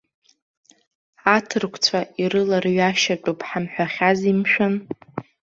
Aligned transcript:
Аҭырқәцәа 1.35 1.99
ирыларҩашьатәуп 2.21 3.39
ҳамҳәахьази, 3.47 4.37
мшәан?! 4.39 4.73